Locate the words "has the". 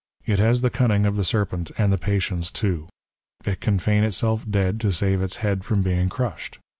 0.39-0.71